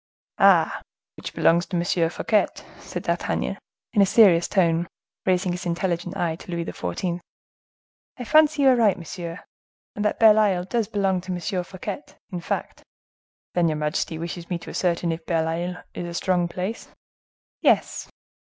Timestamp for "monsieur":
8.97-9.41